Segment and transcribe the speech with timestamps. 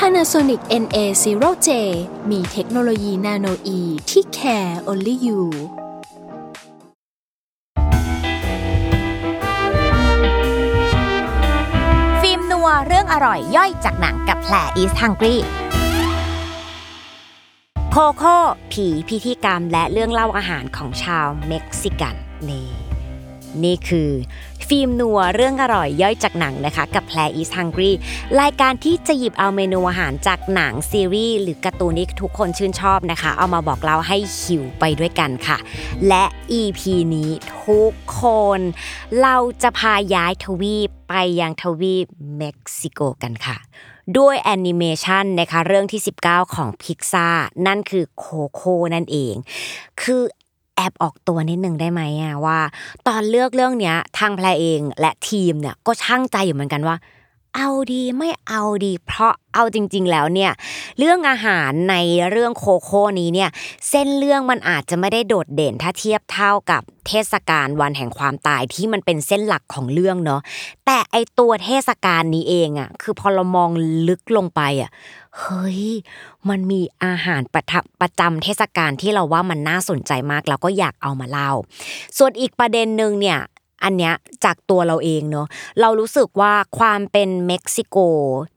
[0.00, 1.68] Panasonic NA0J
[2.30, 5.40] มีเทคโนโลยีนาโนอีที่ care only you
[12.20, 15.40] ฟิล์มนัวเรื่องอร่อยย่อยจากหนังกับแผลอีสฮังกี้
[17.90, 18.36] โคโค่
[18.72, 22.14] ผีพิธีกรรมและเรื่องเล่าอาหารของชาวเม็กซิกัน
[22.48, 22.68] นี่
[23.64, 24.10] นี่คือ
[24.68, 27.94] ฟิล์มนัวเรื่องอร่อยย่อยจากหนังนะคะ กับแพร is hungry
[28.40, 35.58] รายการที่จะหยิบเอาเมนูอาหารจากหนังซีรีส์หรือการ์ตูนที่ทุกคนชื่นชอบนะคะ เอามาบอกเล่าให้หิวไปด้วยกันค่ะ
[36.08, 36.24] และ
[36.60, 36.80] EP
[37.14, 37.30] นี้
[37.62, 38.22] ทุกค
[38.58, 38.60] น
[39.22, 43.56] เราจะพาย้ายทวีปไปยังทวีปเม็กซิโกกันค่ะ
[44.18, 47.28] ด้วยแอนิเมชันนะคะเรื่องที่ 19 ของพิกซ่า
[47.66, 49.34] นั่นคือ Coco นั่นเอง
[50.02, 50.22] คือ
[50.76, 52.58] แอบออกตัวนิดนึงได้ไหมอะว่า
[53.06, 56.96] ตอนเลือกเรื่องเนี้ยทางแพรเองและทีมเนี่ยก็ช่างใจอยู่เหมือนกันว่า
[57.56, 60.52] เอาดีไม่เอาดี เพราะเอาจริง ๆ แล้วเนี่ย
[60.98, 61.94] เรื่องอาหารใน
[62.30, 63.50] เรื่องโคโค่นี้เนี่ย
[63.88, 70.40] เส้นเรื่องมันอาจจะไม่ได้โดดเด่นถ้าเทียบเท่ากับเทศกาลวันแห่งความตายที่มันเป็นเส้นหลักของเรื่องเนาะ
[70.86, 73.70] แต่ไอตัวเทศกาลนี้เองอะคือพอเรามอง
[74.08, 74.90] ลึกลงไปอะ
[75.38, 75.82] เฮ้ย
[76.48, 81.50] มันมีอาหารประทับประจำเทศกาลที่เราว่ามันน่าสนใจมาก แล้วก็อยากเอามาเล่า
[82.18, 83.38] ส่วนอีกประเด็นหนึ่งเนี่ย
[83.84, 85.46] อันเนี้ยจากตัวเราเองเนาะ
[85.80, 87.96] เรารู้สึกว่าความเป็นเม็กซิโก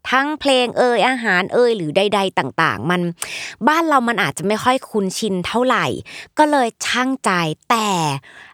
[0.10, 3.02] ทั้งเพลงเอ่ยอาหารเอ่ยหรือใด ๆ ต่างๆ มัน
[3.68, 5.86] บ้านเรามันอาจจะไม่ค่อยคุ้นชินเท่าไหร่
[6.38, 7.32] ก็เลยช่างใจ
[7.70, 7.90] แต่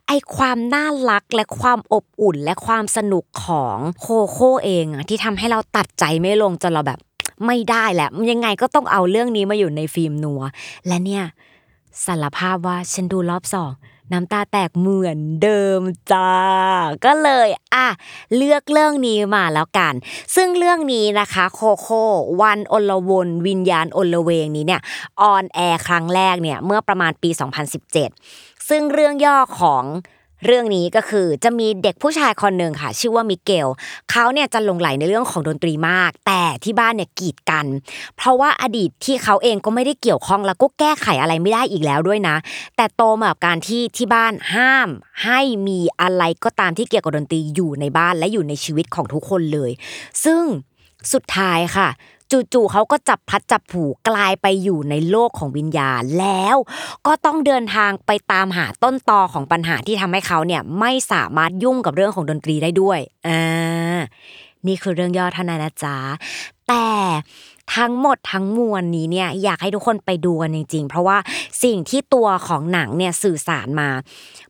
[0.08, 7.00] ไอความน่ารักและความอบอุ่นและความสนุกของโคโค่เองอะที่ทำให้เราตัดใจไม่ลงจนเราแบบ
[7.46, 10.42] ไม่ได้แหละยังไงก็ต้องเอาเรื่องนี้มาอยู่ในฟิล์มนัว
[10.88, 11.24] และเนี่ย
[12.06, 13.72] สารภาพว่าฉันดูรอบสอง
[14.12, 16.32] น้ำตาแตกเหมือนเดิมจ้า
[17.06, 17.88] ก็เลยอะ
[18.36, 19.94] เลือกเรื่องนี้มาแล้วกัน
[20.36, 22.04] ซึ่งเรื่องนี้นะคะโคโค่
[22.42, 24.82] วันอลวนวิญญาณอลเวงนี้เนี่ย
[25.22, 27.30] ออนแอร์ครั้งแรกเนี่ยเมื่อประมาณปี
[28.00, 29.84] 2017 ซึ่งเรื่องย่อของ
[30.46, 33.68] เรื่องนี้ก็คือจะมีเด็กผู้ชายคนหนึ่งค่ะ ชื่อว่ามิเกล
[34.12, 37.66] เขาเนี่ยจะหลงไหลในเรื่องของดนตรีมาก แต่ที่บ้านเนี่ยกีดกัน
[38.18, 42.36] เพราะว่าอดีตที่เขาเองก็ไม่ได้เกี่ยวข้องแล้วก็แก้ไขอะไรไม่ได้อีกแล้วด้วยนะ
[42.76, 44.90] แต่โตมากับการที่ที่บ้านห้าม
[45.24, 49.72] ให้มีอะไรก็ตามที่เกี่ยวกับดนตรีอยู่ในบ้านและอยู่ในชีวิตของทุกคนเลย
[50.26, 50.42] ซึ่ง
[51.14, 51.90] สุดท้ายค่ะ
[52.32, 56.58] จู่ๆเขาก็จับพัดจับผูกลายไปอยู่ในโลกของวิญญาณแล้ว
[57.08, 64.00] ก็ต้องเดินทางไปตามหาต้นตอของปัญหาที่ทำให้เขาเนี่ยไม่สามารถยุ่งกับเรื่องของดนตรีได้ด้วยอ่า
[64.68, 65.98] นี่คือเรื่องย่อเท่านั้นนะจ๊ะ
[66.68, 66.88] แต่
[67.76, 71.18] ทั้งหมดทั้งมวลนี้เนี่ยอยากให้ทุกคนไปดูกันจริงๆ เพราะว่า
[71.64, 73.90] สิ่งที่ตัวของหนังเนี่ยสื่อสารมา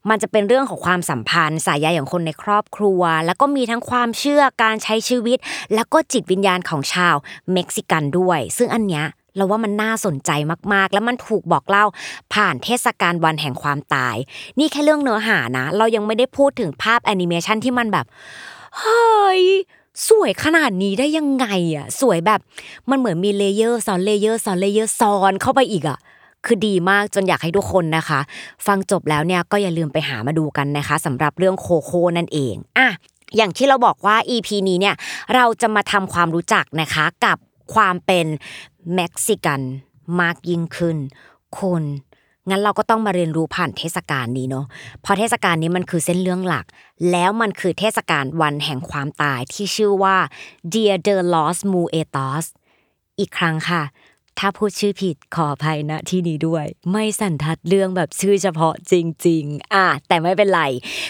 [0.10, 5.38] มันจะเป็นเรื่องของความสัมพันธ์ สายใยของคนในครอบครัว แล้วก็มีทั้งความเชื่อการใช้ชีวิต
[5.76, 7.16] แล้วก็จิตวิญญาณของชาว
[7.54, 9.06] เม็กซิกันด้วย ซึ่งอันเนี้ย
[9.38, 10.32] เราว่ามันน่าสนใจ
[10.74, 11.86] มากๆ แล้วมันถูกบอกเล่า
[12.34, 14.16] ผ่านเทศกาลวันแห่งความตาย
[14.60, 18.06] นี่แค่เรื่องเนื้อหานะ เรายังไม่ได้พูดถึงภาพแอนิเมชันที่มันแบบ
[18.80, 19.44] เฮ้ย
[20.10, 21.46] สวยขนาดนี้ได้ยังไง
[21.76, 22.40] อะสวยแบบ
[22.90, 26.00] มันเหมือนมี layer ซ้อน layer ซ้อน layer ซ้อนเข้าไปอีกอะ
[26.46, 28.20] คือดีมากจนอยากให้ทุกคนนะคะ
[28.66, 32.90] ฟังจบแล้วเนี่ยก็อย่าลืมไปหามาดูกันนะคะสำหรับเรื่อง Coco นั่นเองอะ
[33.38, 34.96] อย่างที่เราบอกว่า EP นี้เนี่ย
[35.36, 37.38] เราจะมาทำความรู้จักนะคะกับ
[37.74, 38.26] ความเป็น
[38.96, 39.62] เม็กซิกัน
[40.22, 40.98] มากยิ่งขึ้น
[41.60, 41.84] คน
[42.50, 44.66] งั้นเราก็ต้องมาเรียนรู้ผ่านเทศกาลนี้เนาะ
[45.02, 46.66] เพราะเทศกาลนี้มันคือเส้นเรื่องหลัก
[47.12, 50.18] แล้วมันคือเทศกาลวันแห่งความตายที่ชื่อว่า
[50.74, 52.46] Dia de los Muertos
[53.20, 53.84] อีกครั้งค่ะ
[54.40, 58.94] ถ้าพูดชื่อผิดขออภัยณที่นี้ด้วย ไม่สันทัดเรื่องแบบชื่อเฉพาะจ
[59.28, 60.62] ริง ๆ อะแต่ไม่เป็นไร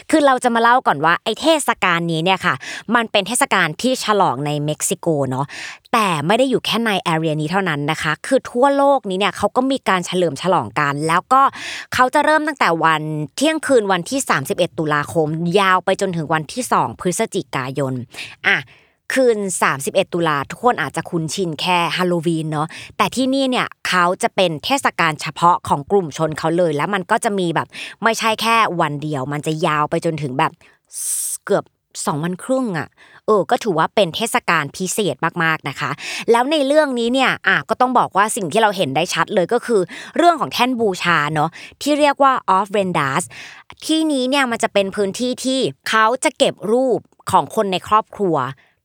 [0.10, 2.56] คือเราจะมาเล่าก่อนว่าไอเทศกาลนี้เนี่ยค่ะ
[2.96, 5.46] มันเป็นเทศกาลที่ฉลองในเม็กซิโกเนาะ
[5.94, 11.42] แต่ไม่ได้อยู่แค่ในแอเรียนี้เท่านั้นนะคะ คือทั่วโลกนี้เนี่ยเขาก็มีการเฉลิมฉลองกัน แล้วก็
[11.94, 13.02] เขาจะเริ่มตั้งแต่วัน
[13.36, 14.20] เที่ยงคืนวันที่
[14.50, 15.28] 31 ตุลาคม
[15.60, 17.94] ยาวไปจนถึงวันที่ 2 พฤศจิกายน
[18.48, 18.58] อะ
[19.14, 19.38] คืน
[19.76, 22.68] 31 ตุลาทุกคนอาจจะคุ้นชินแค่ฮาโลวีนเนาะ
[22.98, 27.68] แต่ที่นี่เนี่ยเขาจะเป็นเทศกาลเฉพาะของกลุ่มชนเขาเลย แล้วมันก็จะมีแบบ
[28.04, 30.52] ไม่ใช่แค่วันเดียว มันจะยาวไปจนถึงแบบ
[31.46, 31.64] เกือบ
[32.06, 32.88] สองวันครึ่งอะ
[33.26, 35.92] เออ ก็ถือว่าเป็นเทศกาลพิเศษมากๆนะคะ
[36.32, 39.82] แล้วในเรื่องนี้เนี่ย อะ ก็ต้องบอกว่าสิ่งที่เราเห็นได้ชัดเลยก็คือ
[40.18, 41.50] เรื่องของแท่นบูชาเนาะ
[41.82, 43.22] ที่เรียกว่า off r e n d a s
[43.86, 45.60] ที่นี้เนี่ยมันจะเป็นพื้นที่ที่
[45.90, 47.00] เขาจะเก็บรูป
[47.32, 48.36] ของคนในครอบครัว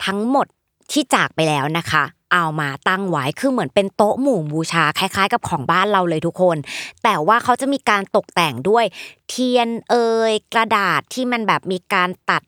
[0.04, 0.46] ทั้งหมด
[0.92, 6.56] ที่จากไปแล้วนะคะ เอามาตั้งไว้คือเหมือนเป็นโต๊ะหมู่บูชาคล้าย ๆ กับของบ้านเราเลยทุกคน
[7.02, 8.84] แต่ว่าเขาจะมีการตกแต่งด้วย
[9.28, 9.94] เทียนเอ
[10.30, 12.42] ยกระดาษที่มันแบบมีการตัด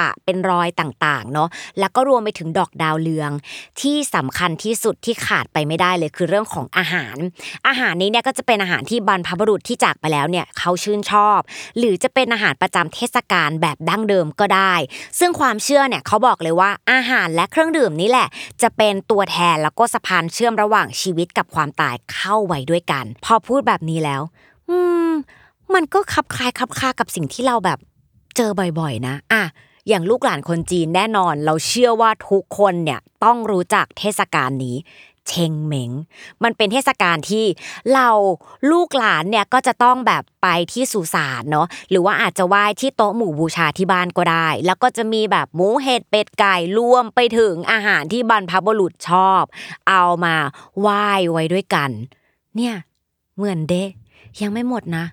[0.00, 1.48] ปะเป็นรอยต่างๆเนาะ
[1.78, 3.30] แล้วก็รวมไปถึงดอกดาวเรือง
[3.80, 7.16] ที่สำคัญที่สุดที่ขาดไปไม่ได้เลยคือเรื่องของอาหาร
[7.66, 11.40] อาหารนี้เนี่ยก็จะเป็นอาหารที่บรรพบุรุษที่จากไปแล้วเนี่ยเขาชื่นชอบ
[11.78, 14.74] หรือจะเป็นอาหารประจำเทศกาลแบบดั้งเดิมก็ได้
[15.18, 18.28] ซึ่งความเชื่อเนี่ยเขาบอกเลยว่าอาหารและเครื่องดื่มนี่แหละ
[18.62, 24.22] จะเป็นตัวแทนแล้วก็สะพานเชื่อมระหว่างชีวิตกับความตายเข้าไว้ด้วยกัน พอพูดแบบนี้แล้ว
[24.70, 24.78] อื
[25.10, 25.12] ม
[25.74, 27.78] มันก็คลับคล้ายคลับคากับสิ่งที่เราแบบ
[28.36, 29.42] เจอบ่อยๆ นะ อะ
[29.88, 34.76] อย่างลูกหลานคนจีนแน่นอน เราเชื่อว่าทุกคนเนี่ยต้องรู้จักเทศกาลนี้
[35.28, 35.92] เชงเหมง
[36.42, 37.44] มันเป็นเทศกาลที่
[37.94, 38.08] เรา
[38.70, 49.42] ลูกหลานเนี่ยก็จะต้องแบบไปที่สุสานเนาะหรือว่าอาจจะไหว้ที่โต๊ะหมู่บูชาที่บ้านก็ได้ แล้วก็จะมีแบบหมูเห็ดเป็ดไก่รวมไปถึงอาหารที่บรรพบุรุษชอบ
[49.88, 50.34] เอามา
[50.80, 51.90] ไหว้ไว้ด้วยกัน
[52.56, 52.74] เนี่ย
[53.36, 53.74] เหมือนเด
[54.40, 55.04] ยังไม่หมดนะ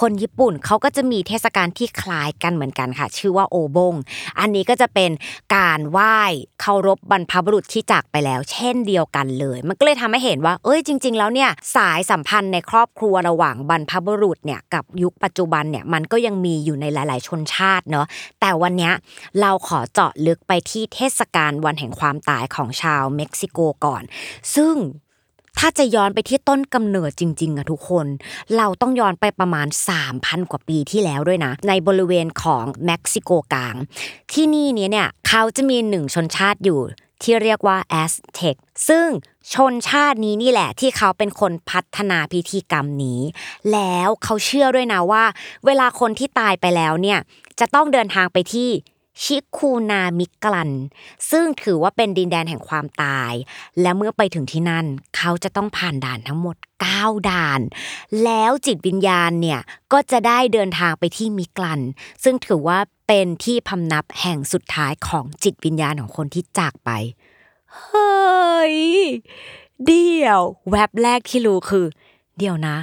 [0.00, 3.94] คนญี่ปุ่นเขาก็จะมีเทศกาลที่คล้ายกันเหมือนกันค่ะ ชื่อว่าโอบง
[4.40, 5.10] อันนี้ก็จะเป็น
[5.56, 6.18] การไหว้
[6.60, 18.06] เคารพบรรพบุรุษที่จากไปแล้ว เช่นเดียวกันเลย มันก็เลยทำให้เห็นว่า เอ้ยจริง ๆ แล้วเนี่ยสายสัมพันธ์ในครอบครัวระหว่างบรรพบุรุษเนี่ยกับยุคปัจจุบันเนี่ยมันก็ยังมีอยู่ในหลาย ๆ ชนชาติเนาะ
[18.40, 18.90] แต่วันนี้
[19.40, 24.02] เราขอเจาะลึกไปที่เทศกาลวันแห่งความตายของชาวเม็กซิโกก่อน
[24.56, 24.74] ซึ่ง
[25.58, 28.06] ถ้าจะย้อนไปที่ต้นกำเนิดจริงๆอะทุกคน
[28.56, 29.66] เราต้องย้อนไปประมาณ
[30.08, 33.74] 3,000 กว่าปีที่แล้วด้วยนะ ในบริเวณของเม็กซิโกกลาง
[34.32, 36.80] ที่นี่เนี้ยเนี่ยเขาจะมีหนึ่งชนชาติอยู่
[37.22, 38.56] ที่เรียกว่าแอสเท็ก
[38.88, 39.06] ซึ่ง
[39.54, 43.20] ชนชาตินี้นี่แหละที่เขาเป็นคนพัฒนาพิธีกรรมนี้
[43.72, 45.24] แล้วเขาเชื่อด้วยนะว่า
[45.66, 47.18] เวลาคนที่ตายไปแล้วเนี่ย
[47.60, 48.68] จะต้องเดินทางไปที่
[49.22, 50.72] ชิคูนามิกลัน
[51.30, 53.32] ซึ่งถือว่าเป็นดินแดนแห่งความตาย
[53.80, 54.86] และเมื่อไปถึงที่นั่น
[55.16, 56.56] เขาจะต้องผ่านด่านทั้งหมด
[56.92, 57.60] 9 ด่าน
[58.24, 59.60] แล้วจิตวิญญาณเนี่ย
[59.92, 61.80] ก็จะได้เดินทางไปที่มิกลัน
[62.24, 66.90] ซึ่งถือว่าเป็นที่พำนับแห่งสุดท้ายของจิตวิญญาณของคนที่จากไป
[67.76, 68.76] เฮ้ย
[69.84, 70.40] เดี๋ยว
[70.70, 71.86] แวบแรกที่รู้คือ
[72.38, 72.76] เดี๋ยวนะ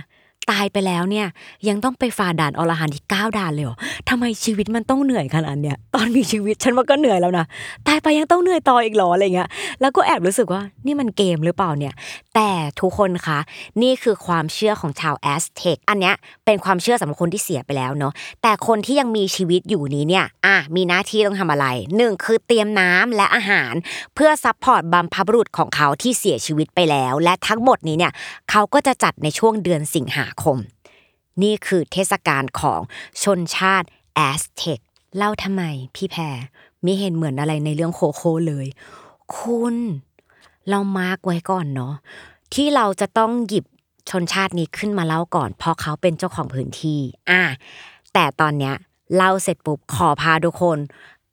[0.52, 1.28] ตายไปแล้วเนี่ย
[1.68, 3.78] ยังต้องไปฝ่าด่านอรหันต์ที่9ด่านเลยเหรอ
[4.10, 7.46] ทำไมชีวิตมันต้องเหนื่อยขนาดเนี้ยตอนมีชีวิตฉันว่าก็เหนื่อยแล้วนะ
[7.88, 9.50] ตายไปยังต้องเหนื่อยต่ออีกหรออะไรเงี้ย
[9.82, 11.94] แล้วก็แอบรู้สึกว่านี่มันเกมหรือเปล่าเนี่ย
[12.36, 12.50] แต่
[12.80, 13.40] ทุกคนคะ
[13.82, 16.16] นี่คือความเชื่อของชาวแอสเท็กอันเนี้ย
[16.46, 21.68] เป็นความเชื่อสำหรับคนที่เสียไปแล้วเนาะแต่คนที่ยังมีชีวิตอยู่นี้เนี่ยอะมีหน้าที่ต้องทำอะไร
[21.98, 23.74] หนึ่งคือเตรียมน้ำและอาหาร
[24.16, 28.12] เพื่อ support บรรพบุรุษของเขาที่เสียชีวิตไปแล้ว และทั้งหมดนี้เนี่ย
[28.52, 30.58] เขาก็จะจัดในช่วงเดือนสิงหาคม
[31.44, 32.82] นี่คือเทศกาลของ
[33.24, 34.80] ชนชาติแอสเท็ก
[35.18, 35.64] เล่าทำไม
[35.96, 36.38] พี่แพร
[36.84, 38.68] ไม่เห็นเหมือนอะไรในเรื่อง Coco เลย
[39.36, 39.76] คุณ
[40.70, 41.94] เรา mark ไว้ก่อนเนาะ
[42.54, 43.66] ที่เราจะต้องหยิบ
[44.10, 47.44] ชนชาตินี้ขึ้นมาเล่าก่อน เพราะเขาเป็นเจ้าของพื้นที่ อะ
[48.14, 48.76] แต่ตอนเนี้ย
[49.16, 50.78] เล่าเสร็จปุ๊บขอพาทุกคน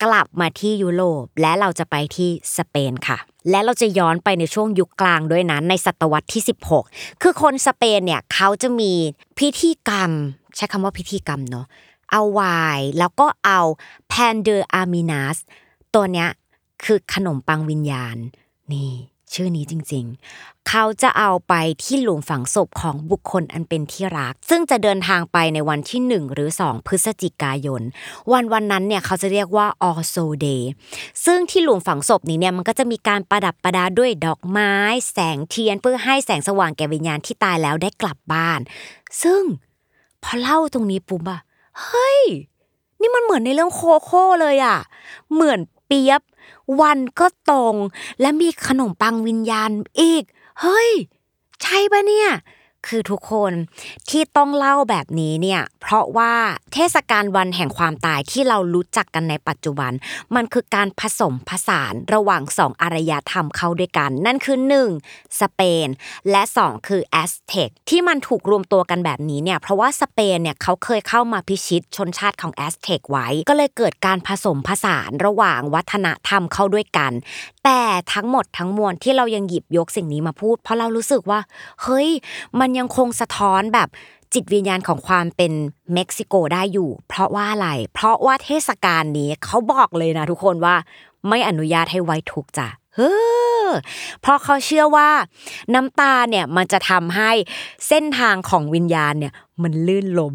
[0.03, 3.19] กลับมาที่ยุโรปและเราจะไปที่สเปนค่ะ
[3.51, 6.43] และเราจะย้อนไปในช่วงยุคกลางด้วยนะในศตวรรษที่
[6.83, 8.93] 16 คือคนสเปนเนี่ยเขาจะมี
[9.39, 10.11] พิธีกรรม
[10.57, 11.67] ใช้คำว่าพิธีกรรมเนาะ
[12.11, 12.41] เอาไว
[12.77, 13.61] น์แล้วก็เอา
[14.09, 15.37] pan de ánimas
[15.95, 16.29] ตัวเนี้ย
[16.85, 18.17] คือขนมปังวิญญาณ
[18.73, 18.91] นี่
[19.35, 27.83] ชื่อนี้จริงๆ เขาจะเอาไปที่หลุมฝังศพของบุคคลอันเป็นที่รัก ซึ่งจะเดินทางไปในวันที่ 1 หรือ 2 พฤศจิกายน
[28.33, 30.63] วันวันนั้นเนี่ยเขาจะเรียกว่า All Soul Day
[31.25, 34.75] ซึ่งที่หลุมฝังศพนี้เนี่ยมันก็จะมีการประดับประดาด้วยดอกไม้
[35.13, 38.61] แสงเทียนเพื่อให้แสงสว่างแก่วิญญาณที่ตายแล้วได้กลับบ้าน
[39.23, 39.43] ซึ่ง
[40.23, 41.41] พอเล่าตรงนี้ปุ๊บอะ
[41.83, 42.21] เฮ้ย
[43.01, 44.79] นี่มันเหมือนในเรื่องโคโค่เลยอะ
[45.33, 46.21] เหมือนเปียบ
[46.81, 47.77] วันก็ตรง
[48.21, 50.25] และมีขนมปังวิญญาณอีก
[50.61, 50.91] เฮ้ย
[51.63, 52.31] ใช่ปะเนี่ย
[52.87, 53.53] คือทุกคน
[54.11, 56.33] ที่ต้องเล่าแบบนี้เนี่ยเพราะว่า
[56.73, 59.93] เทศกาลวันแห่งความตายที่เรารู้จักกันในปัจจุบัน
[60.35, 64.59] มันคือการผสมผสานระหว่างสองอารยธรรมเข้าด้วยกัน นั่นคือ
[64.99, 65.41] 1.
[65.41, 65.89] สเปน
[66.31, 77.13] และ 2 คือแอสเท็กที่มันถูกรวมตัวกันแบบนี้เนี่ยเพราะว่าสเปนเนี่ยเขาเคยเข้ามาพิชิตชนชาติของแอสเท็กไว้ ก็เลยเกิดการผสมผสานระหว่างวัฒนธรรมเข้าด้วยกัน
[77.65, 77.81] แต่
[78.13, 81.41] ทั้งหมดทั้งมวลที่เรายังหยิบยกสิ่งนี้มาพูด เพราะเรารู้สึกว่า
[81.83, 82.09] เฮ้ย
[82.61, 83.89] มันมันยังคงสะท้อนแบบ
[84.35, 85.53] จิตวิญญาณของความเป็น
[85.95, 90.77] เม็กซิโกได้อยู่ เพราะว่าอะไร เพราะว่าเทศกาลนี้เขาบอกเลยนะทุกคนว่า
[91.29, 93.15] ไม่อนุญาตให้ไว้ทุกจ้ะเฮ้
[93.67, 93.69] อ
[94.21, 95.11] เพราะเขาเชื่อว่า
[95.75, 97.31] น้ำตาเนี่ยมันจะทำให้
[97.89, 100.35] เส้นทางของวิญญาณเนี่ยมันลื่นลม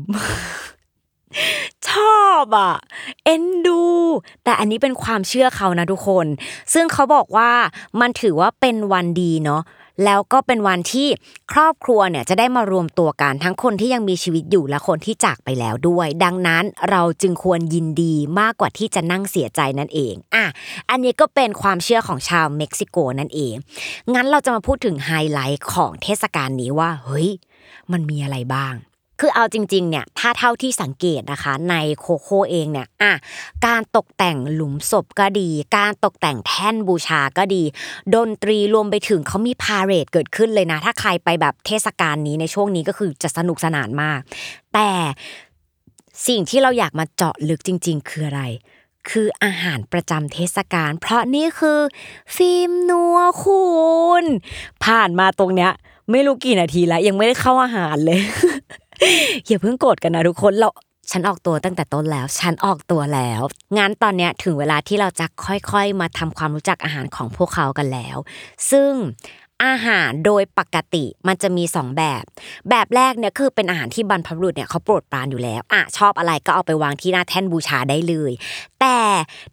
[1.90, 2.74] ชอบอะ
[3.24, 3.82] เอ็นดู
[4.44, 6.26] แต่อันนี้เป็นความเชื่อเขานะทุกคน
[6.74, 7.52] ซึ่งเขาบอกว่า
[8.00, 9.64] มันถือว่าเป็นวันดีเนาะ
[10.06, 11.08] แล้วก็เป็นวันที่
[11.52, 20.46] ครอบครัวเนี่ยจะได้มารวมตัวกันทั้งคนที่ยังมีชีวิตอยู่และคนที่จากไปแล้วด้วย ดังนั้นเราจึงควรยินดีมากกว่าที่จะนั่งเสียใจนั่นเองอะ
[20.90, 23.56] อันนี้ก็เป็นความเชื่อของชาวเม็กซิโกนั่นเอง
[24.14, 27.30] งั้นเราจะมาพูดถึงไฮไลท์ของเทศกาลนี้ว่าเฮ้ย
[27.92, 28.74] มันมีอะไรบ้าง
[29.20, 33.14] คือเอาจริงๆเนี่ยถ้าเท่าที่สังเกตนะคะ ในโคโค่เองเนี่ยอะ
[33.66, 37.64] การตกแต่งหลุมศพก็ดี การตกแต่งแท่นบูชาก็ดี
[38.16, 44.20] ดนตรีรวมไปถึงเขามีพาเหรดเกิดขึ้นเลยนะ ถ้าใครไปแบบเทศกาลนี้ในช่วงนี้ก็คือจะสนุกสนานมาก
[44.74, 44.90] แต่
[46.28, 48.44] สิ่งที่เราอยากมาเจาะลึกจริง ๆ คืออะไร
[49.10, 51.80] คืออาหารประจำเทศกาลเพราะนี่คือ
[52.36, 53.66] ฟิล์มนัวคุ
[54.24, 54.24] ณ
[54.84, 55.72] ผ่านมาตรงเนี้ย
[56.12, 58.20] ไม่รู้กี่นาทีแล้ว ยังไม่ได้เข้าอาหารเลย
[59.48, 60.70] อย่าเพิ่งโกรธกันนะทุกคนเรา
[61.12, 63.42] ฉันออกตัวตั้งแต่ต้นแล้ว ฉันออกตัวแล้ว
[63.78, 68.18] งานตอนเนี้ยถึงเวลาที่เราจะค่อยๆ มาทำความรู้จักอาหารของพวกเขากันแล้ว
[68.72, 68.92] ซึ่ง
[69.64, 72.24] อาหารโดยปกติมันจะมีสองแบบ
[72.70, 78.32] แบบแรกเนี่ยคือเป็นอาหารที่บรรพบุรุษเนี่ยเขาโปรดปรานอยู่แล้วอะชอบอะไรก็เอาไปวางที่หน้าแท่นบูชาได้เลย
[78.82, 78.98] แต่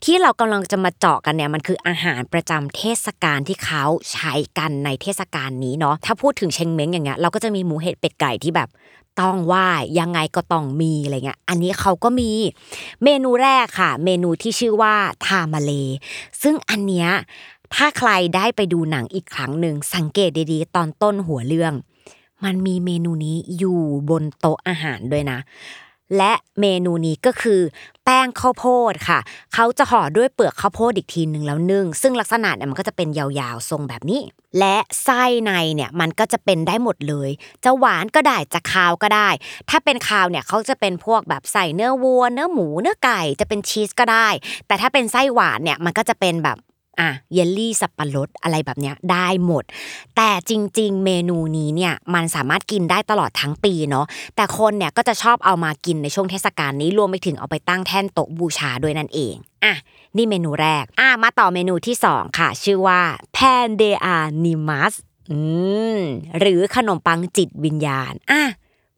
[0.05, 8.69] ที่เรากำลังจะมาเจาะกันเนี่ยมันคืออาหารประจำเทศกาลที่เขาใช้กันในเทศกาลนี้เนาะถ้าพูดถึงเชงเม้งอย่างเงี้ยเราก็จะมีหมูเห็ดเป็ดไก่ที่แบบ
[9.21, 9.69] ต้องไหว้
[10.01, 12.31] ยังไงก็ต้องมีอะไรเงี้ย อันนี้เขาก็มี
[13.05, 14.95] เมนูแรกค่ะ เมนูที่ชื่อว่า
[15.27, 15.71] ทามาเล
[16.43, 17.11] ซึ่งอันเนี้ย
[17.75, 21.75] ถ้าใครได้ไปดูหนังอีกครั้งหนึ่งสังเกตดีๆ ตอนต้นหัวเรื่อง
[22.45, 25.39] มันมีเมนูนี้อยู่บนโต๊ะอาหารด้วยนะ
[26.19, 27.61] และเมนูนี้ก็คือ
[28.05, 29.19] แป้งข้าวโพดค่ะ
[29.55, 34.21] เขาจะห่อด้วยเปลือกข้าวโพดอีกทีหนึ่งแล้วนึ่งซึ่งลักษณะเนี่ยมันก็จะเป็นยาวๆทรงแบบนี้
[34.59, 37.31] และไส้ในเนี่ยมันก็จะเป็นได้หมดเลย
[37.65, 39.29] จะหวานก็ได้จะคาวก็ได้
[39.71, 44.29] ถ้าเป็นคาวเนี่ยเขาจะเป็นพวกแบบใส่เนื้อวัว เนื้อหมูเนื้อไก่จะเป็นชีสก็ได้
[44.67, 46.59] แต่ถ้าเป็นไส้หวานเนี่ยมันก็จะเป็นแบบ
[47.01, 49.65] อะเยลลี่สับปะรดอะไรแบบเนี้ยได้หมด
[50.17, 54.07] แต่จริง ๆ เมนูนี้เนี่ยมันสามารถกินได้ตลอดทั้งปีเนาะ
[54.37, 59.35] แต่คนเนี่ยก็จะชอบเอามากินในช่วงเทศกาลนี้รวมไปถึงเอาไปตั้งแท่นโต๊ะบูชาด้วยนั่นเอง
[59.65, 59.75] อะ
[60.17, 63.01] นี่เมนูแรกอะมาต่อเมนูที่สองค่ะ ชื่อว่า
[63.37, 64.95] pan de animas
[65.31, 65.39] อื
[65.97, 66.01] ม
[66.39, 68.43] หรือขนมปังจิตวิญญาณอะ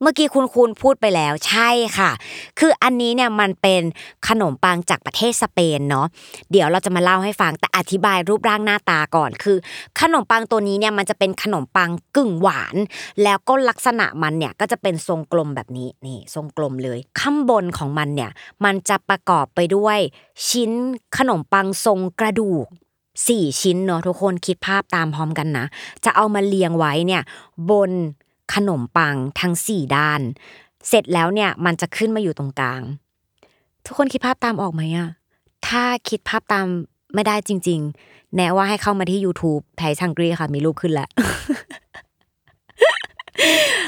[0.05, 2.11] เมื่อกี้คุณคุณพูดไปแล้วใช่ค่ะ
[2.59, 3.83] คืออันนี้เนี่ยมันเป็น
[4.29, 6.07] ขนมปังจากประเทศสเปนเนาะ
[6.51, 9.57] เดี๋ยวเราจะมาเล่าให้ฟังแต่อธิบายรูปร่างหน้าตาก่อนคือ
[10.01, 12.77] ขนมปังตัวนี้เนี่ยมันจะเป็นขนมปังกึ่งหวาน
[13.23, 18.31] แล้วก็ลักษณะมันเนี่ยก็จะเป็นทรงกลมแบบนี้นี่ทรงกลมเลย ข้างบนของมันเนี่ย
[18.65, 19.99] มันจะประกอบไปด้วย
[20.49, 20.71] ชิ้น
[21.19, 22.67] ขนมปังทรงกระดูก
[23.29, 25.67] สี่ชิ้นเนาะทุกคนคิดภาพตามพร้อมกันนะ
[26.05, 27.23] จะเอามาเรียงไว้เนี่ย
[27.71, 27.91] บน
[28.53, 30.21] ขนมปังทั้งสี่ด้าน
[30.89, 32.83] เสร็จแล้วเนี่ยมันจะขึ้นมาอยู่ตรงกลาง
[33.85, 35.09] ทุกคนคิดภาพตามออกไหมอะ
[35.67, 36.67] ถ้าคิดภาพตาม
[37.15, 41.09] ไม่ได้จริง ๆ แนะว่าให้เข้ามาที่ YouTube แพรชังกรีค่ะมีรูปขึ้นแล้ว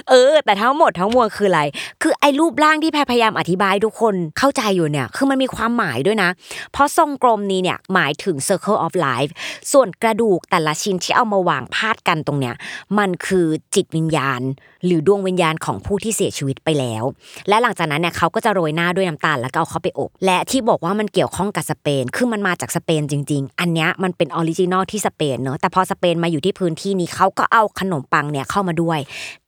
[0.08, 1.62] เออ แต่ทั้งหมดทั้งมวลคืออะไร
[2.02, 6.30] คือไอ้รูปร่างที่แพรพยายามอธิบายทุกคนเข้าใจอยู่เนี่ย คือมันมีความหมายด้วยนะ
[6.72, 9.30] เพราะทรงกลมนี้เนี่ยหมายถึง circle of life
[9.72, 12.54] ส่วนกระดูกแต่ละชิ้นที่เอามาวางพาดกันตรงเนี้ย
[12.98, 14.42] มันคือจิตวิญญาณ
[14.86, 17.04] หรือดวงวิญญาณของผู้ที่เสียชีวิตไปแล้ว
[17.48, 28.98] และหลังจากนั้นเนี่ยเขาก็จะโรยหน้าด้วยน้ำตาลแล้วก็เอาเขาไปอบ และที่บอกว่ามันเกี่ยวข้องกับสเปน คือมันมาจากสเปนจริง ๆ อันเนี้ยมันเป็น original ที่สเปนเนอะแต่พอสเปนมาอยู่ที่พื้นที่นี้เขาก็เอาขนมปังเนี่ยเข้ามาด้วย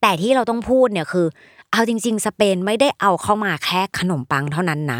[0.01, 1.25] แต่ที่เราต้องพูดเนี่ยคือ
[1.71, 4.99] เอาจริง ๆ สเปนไม่ได้เอาเข้ามาแค่ขนมปังเท่านั้นนะ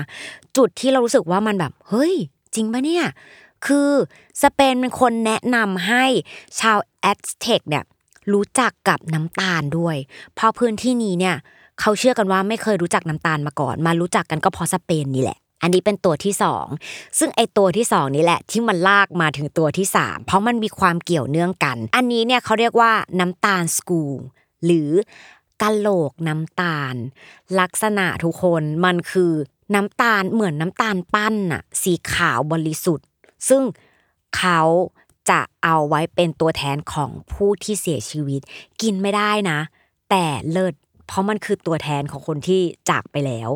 [0.57, 2.13] จุดที่เรารู้สึกว่ามันแบบ เฮ้ย
[2.55, 3.05] จริงปะเนี่ย
[3.65, 3.89] คือ
[4.43, 6.05] สเปนเป็นคนแนะนำให้
[6.59, 7.83] ชาวแอตเทกเนี่ย
[8.33, 9.95] รู้จักกับน้ำตาลด้วย
[10.35, 11.35] เพราะพื้นที่นี้เนี่ย
[11.79, 16.65] เขาเชื่อกันว่าไม่เคยรู้จักน้ำตาลมาก่อน มารู้จักกันก็เพราะสเปนนี่แหละ อันนี้เป็นตัวที่สอง
[17.19, 24.03] ซึ่งไอตัวที่สองนี่แหละที่มันลากมาถึงตัวที่สามเพราะมันมีความเกี่ยวเนื่องกัน อันนี้เนี่ยเขาเรียกว่าน้ำตาลสกู
[24.65, 24.89] หรือ
[25.61, 26.95] กะโหลกน้ำตาล
[27.59, 29.33] ลักษณะทุกคนมันคือ
[29.75, 33.07] น้ำตาลเหมือนน้ำตาลปั้นน่ะสีขาวบริสุทธิ์
[33.49, 33.63] ซึ่ง
[34.37, 34.61] เขา
[35.29, 38.41] จะเอาไว้เป็นตัวแทนของผู้ที่เสียชีวิต
[38.81, 39.59] กินไม่ได้นะ
[40.09, 40.73] แต่เลิศ
[41.09, 43.49] เพราะมันคือตัวแทนของคนที่จากไปแล้ว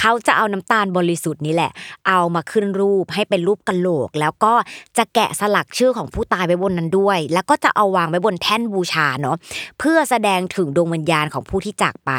[0.00, 1.70] เขาจะเอาน้ำตาลบริสุทธิ์นี้แหละ
[2.08, 4.54] เอามาขึ้นรูปให้เป็นรูปกระโหลก แล้วก็
[4.98, 9.36] จะแกะสลักชื่อของผู้ตายไว้บนนั้นด้วย แล้วก็จะเอาวางไว้บนแท่นบูชาเนาะ
[9.78, 12.10] เพื่อแสดงถึงดวงวิญญาณของผู้ที่จากไป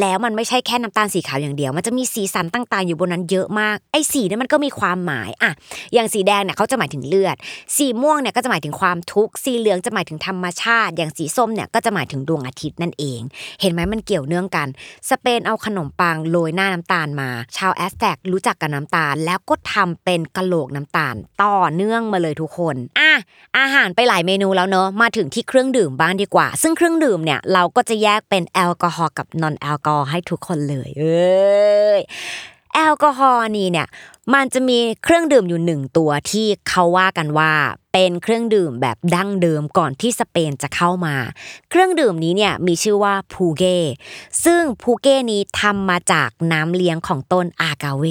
[0.00, 5.50] แล้วมันไม่ใช่แค่น้ำตาลสีขาวอย่างเดียว มันจะมีสีสันต่างๆ อยู่บนนั้นเยอะมากไอ้สีนี่ยมันก็มีความหมายอะ
[5.94, 7.36] อย่างสีแดงเนี่ยเขาจะหมายถึงเลือด
[7.76, 13.20] สีม่วงเนี่ยก็จะหมายถึงความทุกข์สีเหลืองจะหมายถึงธรรมชาติ อย่างสีส้มเนี่ยก็จะหมายถึงดวงอาทิตย์นั่นเอง
[13.60, 14.68] เห็นไหมมันเกี่ยวเนื่องกัน
[15.10, 23.12] สเปนเอาขนมปังโรยหน้าน้ำตาลมา ชาวแอสเท็กรู้จักกับน้ำตาล แล้วก็ทำเป็นกะโหลกน้ำตาล ต่อเนื่องมาเลยทุกคนอะ
[23.58, 32.00] อาหารไปหลายเมนูแล้วเนอะมาถึงที่เครื่องดื่มบ้างดีกว่า ซึ่งเครื่องดื่มเนี่ยเราก็จะแยกเป็นแอลกอฮอล์กับ non แอลกอฮอล์ให้ทุกคนเลย เอ้ย
[32.74, 33.88] แอลกอฮอล์นี่เนี่ย
[34.34, 37.52] มันจะมีเครื่องดื่มอยู่หนึ่งตัวที่เขาว่ากันว่า
[37.92, 41.16] เป็นเครื่องดื่มแบบดั้งเดิมก่อนที่สเปนจะเข้ามา
[41.70, 43.78] เครื่องดื่มนี้เนี่ยมีชื่อว่า pulque
[44.44, 48.04] ซึ่ง pulque นี้ทำมาจากน้ำเลี้ยงของต้น agave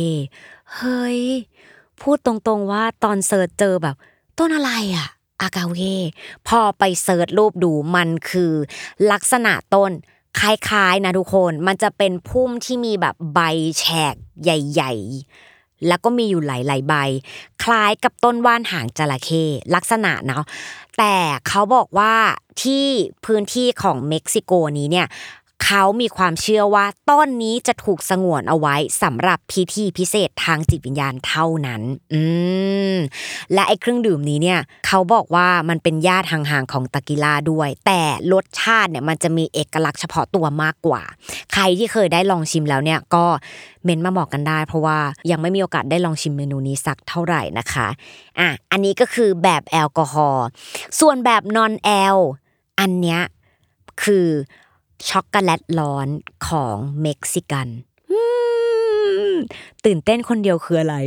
[0.76, 1.22] เฮ้ย
[2.02, 3.96] พูดตรงๆว่าตอน search เจอแบบ
[4.40, 5.08] ต้นอะไรอะ
[5.42, 5.76] agave
[6.48, 8.54] พอไป search รูปดูมันคือ
[9.12, 9.92] ลักษณะต้น
[10.40, 13.40] คล้ายๆนะทุกคนมันจะเป็นพุ่มที่มีแบบใบ
[13.80, 14.94] แฉกใหญ่
[15.40, 16.94] ๆ แล้วก็มีอยู่หลายๆใบ
[17.64, 19.44] คล้ายกับต้นว่านหางจระเข้
[19.76, 20.44] ลักษณะเนาะ
[20.98, 21.16] แต่
[21.48, 22.14] เขาบอกว่า
[22.64, 22.86] ที่
[23.26, 25.08] พื้นที่ของเม็กซิโกนี้เนี่ย
[25.66, 31.82] เขามีความเชื่อว่าต้นนี้จะถูกสงวนเอาไว้สำหรับพิธีพิเศษทางจิตวิญญาณเท่านั้น
[32.14, 32.22] อื
[32.96, 32.98] ม
[33.54, 38.02] และไอ้เครื่องดื่มนี้เนี่ย เขาบอกว่ามันเป็นญาติห่างๆของตะกิล่าด้วย แต่
[38.34, 41.04] รสชาติเนี่ยมันจะมีเอกลักษณ์เฉพาะตัวมากกว่า
[41.54, 43.26] ใครที่เคยได้ลองชิมแล้วเนี่ยก็
[43.84, 45.00] เมนมาบอกกันได้ เพราะว่า
[45.32, 47.88] ยังไม่มีโอกาสได้ลองชิมเมนูนี้สักเท่าไหร่นะคะ
[48.40, 50.46] อะอันนี้ก็คือแบบแอลกอฮอล์
[51.00, 52.18] ส่วนแบบ non-al
[52.80, 53.22] อันเนี้ย
[54.04, 54.28] คือ
[55.10, 56.08] ช็อกโกแลตร้อน
[56.48, 57.68] ของเม็กซิกัน
[59.86, 60.98] ตื่นเต้นคนเดียวคืออะไร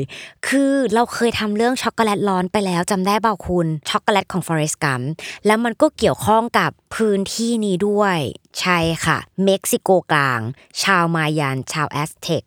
[0.46, 5.04] คือเราเคยทำเรื่องช็อกโกแลตร้อนไปแล้วจำได้เปล่าคุณช็อกโกแลตของ Forrest Gump
[5.46, 8.18] แล้วมันก็เกี่ยวข้องกับพื้นที่นี้ด้วย
[8.60, 10.40] ใช่ค่ะ เม็กซิโกกลาง
[10.82, 12.42] ชาวมายันชาวแอสเท็ก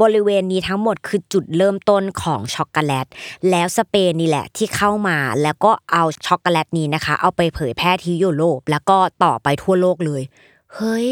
[0.00, 3.06] บริเวณนี้ทั้งหมดคือจุดเริ่มต้นของช็อกโกแลต
[3.50, 10.22] แล้วสเปนนี่แหละที่เข้ามาแล้วก็เอาช็อกโกแลตนี้นะคะ เอาไปเผยแพร่ที่ยุโรปแล้วก็ต่อไปทั่วโลกเลย
[10.74, 11.10] เฮ้ย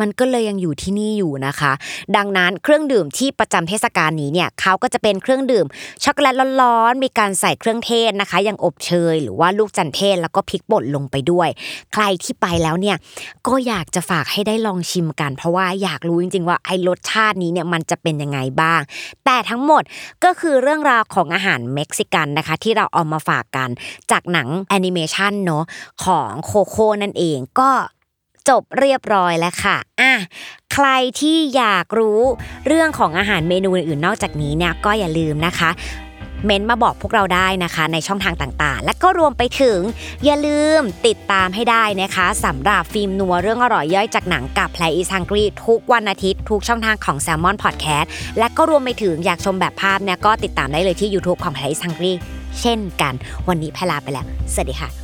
[0.00, 1.72] มันก็เลยยังอยู่ที่นี่อยู่นะคะ
[2.16, 5.66] ดังนั้นเครื่องดื่มที่ประจำเทศกาลนี้เนี่ยเขาก็จะเป็นเครื่องดื่ม
[6.04, 11.48] ช็อกโกแลตร้อนๆมีการใส่เครื่องเทศนะคะอย่างอบเชยหรือว่าลูกจันเทศแล้วก็พริกป่นลงไปด้วย
[11.92, 12.96] ใครที่ไปแล้วเนี่ย
[13.46, 18.80] ก็อยากจะฝากให้ได้ลองชิมกัน เพราะว่าอยากรู้จริงๆว่าไอ้รสชาตินี้เนี่ยมันจะเป็นยังไงบ้าง
[19.24, 19.82] แต่ทั้งหมด
[20.24, 23.68] ก็คือเรื่องราวของอาหารเม็กซิกันนะคะ ที่เราเอามาฝากกัน
[24.10, 25.64] จากหนังแอนิเมชันเนาะ
[26.04, 27.70] ของโคโค่นั่นเองก็
[28.48, 30.12] จบเรียบร้อยแล้วค่ะอะ
[30.72, 30.88] ใคร
[31.20, 32.20] ที่อยากรู้
[32.66, 35.70] เรื่องของอาหารเมนูอื่นๆนอกจากนี้เนี่ยก็อย่าลืมนะคะ
[36.46, 39.78] เม้นมาบอกพวกเราได้นะคะ ในช่องทางต่างๆ และก็รวมไปถึง
[40.24, 48.06] อย่าลืมติดตามให้ได้นะคะสำหรับฟิล์มนัวเรื่องอร่อยย่อยจากหนังกับ Play is Hungry ทุกวันอาทิตย์ ทุกช่องทางของ Salmon Podcast
[48.38, 52.14] และก็รวมไปถึงอยากชมแบบภาพเนี่ยก็ติดตามได้เลยที่ YouTube ของ Play is Hungry
[52.60, 53.14] เช่นกัน
[53.48, 55.01] วันนี้แพลลาไปแล้ว สวัสดีค่ะ